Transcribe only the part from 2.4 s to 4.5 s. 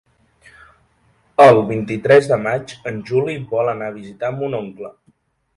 maig en Juli vol anar a visitar